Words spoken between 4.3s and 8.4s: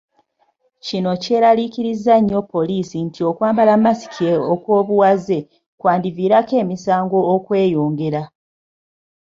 okw'obuwaze kwandiviirako emisango okweyongera.